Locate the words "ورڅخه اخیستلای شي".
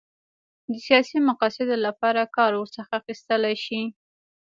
2.55-3.81